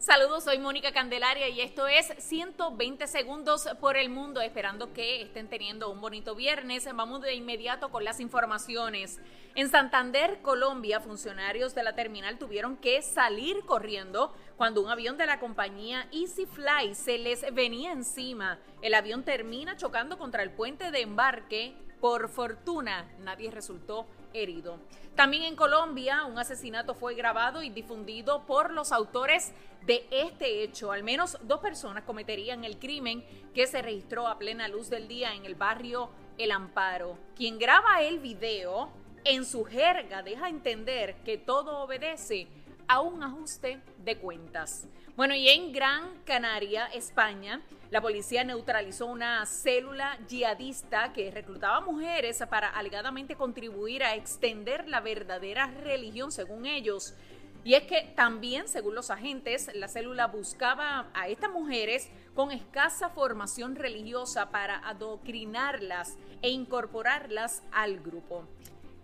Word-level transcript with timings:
Saludos, 0.00 0.44
soy 0.44 0.58
Mónica 0.58 0.92
Candelaria 0.92 1.48
y 1.48 1.60
esto 1.60 1.88
es 1.88 2.12
120 2.18 3.08
segundos 3.08 3.68
por 3.80 3.96
el 3.96 4.10
mundo, 4.10 4.40
esperando 4.40 4.92
que 4.92 5.22
estén 5.22 5.48
teniendo 5.48 5.90
un 5.90 6.00
bonito 6.00 6.36
viernes. 6.36 6.88
Vamos 6.94 7.20
de 7.20 7.34
inmediato 7.34 7.88
con 7.90 8.04
las 8.04 8.20
informaciones. 8.20 9.18
En 9.56 9.68
Santander, 9.68 10.40
Colombia, 10.40 11.00
funcionarios 11.00 11.74
de 11.74 11.82
la 11.82 11.96
terminal 11.96 12.38
tuvieron 12.38 12.76
que 12.76 13.02
salir 13.02 13.64
corriendo 13.66 14.32
cuando 14.56 14.82
un 14.82 14.88
avión 14.88 15.16
de 15.16 15.26
la 15.26 15.40
compañía 15.40 16.06
EasyFly 16.12 16.94
se 16.94 17.18
les 17.18 17.52
venía 17.52 17.90
encima. 17.90 18.60
El 18.82 18.94
avión 18.94 19.24
termina 19.24 19.76
chocando 19.76 20.16
contra 20.16 20.44
el 20.44 20.52
puente 20.52 20.92
de 20.92 21.00
embarque. 21.00 21.74
Por 22.00 22.28
fortuna, 22.28 23.08
nadie 23.20 23.50
resultó 23.50 24.06
herido. 24.32 24.78
También 25.14 25.42
en 25.42 25.56
Colombia, 25.56 26.24
un 26.24 26.38
asesinato 26.38 26.94
fue 26.94 27.14
grabado 27.14 27.62
y 27.62 27.70
difundido 27.70 28.46
por 28.46 28.72
los 28.72 28.92
autores 28.92 29.52
de 29.84 30.06
este 30.10 30.62
hecho. 30.62 30.92
Al 30.92 31.02
menos 31.02 31.38
dos 31.42 31.60
personas 31.60 32.04
cometerían 32.04 32.64
el 32.64 32.78
crimen 32.78 33.24
que 33.52 33.66
se 33.66 33.82
registró 33.82 34.28
a 34.28 34.38
plena 34.38 34.68
luz 34.68 34.90
del 34.90 35.08
día 35.08 35.34
en 35.34 35.44
el 35.44 35.56
barrio 35.56 36.10
El 36.36 36.52
Amparo. 36.52 37.18
Quien 37.34 37.58
graba 37.58 38.02
el 38.02 38.20
video 38.20 38.90
en 39.24 39.44
su 39.44 39.64
jerga 39.64 40.22
deja 40.22 40.48
entender 40.48 41.16
que 41.24 41.36
todo 41.36 41.78
obedece 41.78 42.46
a 42.88 43.00
un 43.00 43.22
ajuste 43.22 43.80
de 43.98 44.16
cuentas. 44.16 44.88
Bueno, 45.16 45.34
y 45.34 45.48
en 45.48 45.72
Gran 45.72 46.22
Canaria, 46.24 46.86
España, 46.86 47.60
la 47.90 48.00
policía 48.00 48.44
neutralizó 48.44 49.06
una 49.06 49.44
célula 49.46 50.18
yihadista 50.28 51.12
que 51.12 51.30
reclutaba 51.30 51.80
mujeres 51.80 52.42
para 52.48 52.68
alegadamente 52.68 53.36
contribuir 53.36 54.02
a 54.02 54.14
extender 54.14 54.88
la 54.88 55.00
verdadera 55.00 55.66
religión 55.66 56.32
según 56.32 56.66
ellos. 56.66 57.14
Y 57.64 57.74
es 57.74 57.82
que 57.82 58.12
también, 58.14 58.68
según 58.68 58.94
los 58.94 59.10
agentes, 59.10 59.70
la 59.74 59.88
célula 59.88 60.28
buscaba 60.28 61.10
a 61.12 61.28
estas 61.28 61.50
mujeres 61.50 62.08
con 62.34 62.50
escasa 62.50 63.10
formación 63.10 63.74
religiosa 63.74 64.50
para 64.50 64.78
adoctrinarlas 64.88 66.16
e 66.40 66.50
incorporarlas 66.50 67.62
al 67.72 68.00
grupo. 68.00 68.46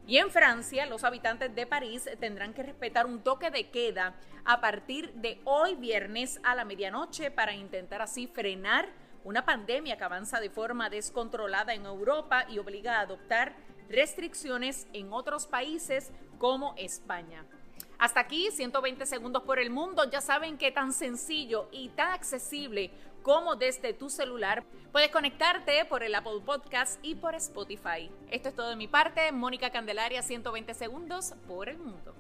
Y 0.07 0.19
en 0.19 0.31
Francia, 0.31 0.85
los 0.85 1.03
habitantes 1.03 1.55
de 1.55 1.67
París 1.67 2.09
tendrán 2.21 2.53
que 2.53 2.63
respetar 2.63 3.07
un 3.07 3.23
toque 3.23 3.51
de 3.51 3.71
queda 3.71 4.15
a 4.45 4.61
partir 4.61 5.13
de 5.15 5.41
hoy 5.45 5.77
viernes 5.77 6.41
a 6.43 6.55
la 6.55 6.67
medianoche 6.67 7.31
para 7.31 7.55
intentar 7.55 8.03
así 8.03 8.27
frenar 8.27 8.89
una 9.25 9.47
pandemia 9.47 9.97
que 9.97 10.05
avanza 10.05 10.41
de 10.41 10.51
forma 10.51 10.91
descontrolada 10.91 11.73
en 11.73 11.87
Europa 11.87 12.45
y 12.51 12.59
obliga 12.59 12.99
a 12.99 13.01
adoptar 13.01 13.57
restricciones 13.89 14.87
en 14.93 15.11
otros 15.13 15.47
países 15.47 16.13
como 16.37 16.75
España. 16.77 17.47
Hasta 17.99 18.21
aquí, 18.21 18.51
120 18.51 19.07
segundos 19.07 19.43
por 19.43 19.59
el 19.59 19.71
mundo. 19.71 20.09
Ya 20.11 20.21
saben 20.21 20.59
qué 20.59 20.71
tan 20.71 20.93
sencillo 20.93 21.69
y 21.73 21.89
tan 21.91 22.13
accesible 22.13 22.91
como 23.23 23.57
desde 23.57 23.95
tu 23.95 24.11
celular 24.11 24.65
puedes 24.93 25.11
conectarte 25.11 25.85
por 25.87 26.03
el 26.03 26.15
Apple 26.15 26.43
Podcast 26.45 26.99
y 27.03 27.15
por 27.15 27.35
Spotify. 27.35 28.11
Esto 28.31 28.51
es 28.51 28.55
todo 28.55 28.69
de 28.69 28.77
mi 28.77 28.87
parte. 28.87 29.33
Mónica 29.33 29.71
Candelaria, 29.71 30.23
120 30.23 30.75
segundos 30.75 31.35
por 31.49 31.69
el 31.69 31.79
mundo. 31.79 32.15